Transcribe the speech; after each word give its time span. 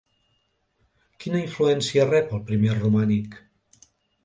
Quina 1.25 1.39
influència 1.41 2.07
rep 2.09 2.35
el 2.39 2.43
primer 2.51 2.81
romànic? 2.81 3.39